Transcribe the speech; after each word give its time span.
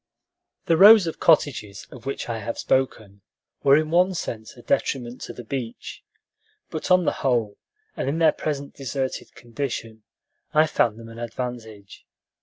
The 0.65 0.77
rows 0.77 1.05
of 1.05 1.19
cottages 1.19 1.85
of 1.91 2.07
which 2.07 2.27
I 2.27 2.39
have 2.39 2.57
spoken 2.57 3.21
were 3.61 3.77
in 3.77 3.91
one 3.91 4.15
sense 4.15 4.57
a 4.57 4.63
detriment 4.63 5.21
to 5.21 5.33
the 5.33 5.43
beach; 5.43 6.01
but 6.71 6.89
on 6.89 7.05
the 7.05 7.11
whole, 7.21 7.59
and 7.95 8.09
in 8.09 8.17
their 8.17 8.31
present 8.31 8.73
deserted 8.73 9.35
condition, 9.35 10.01
I 10.55 10.65
found 10.65 10.97
them 10.97 11.07
an 11.09 11.19
advantage. 11.19 12.07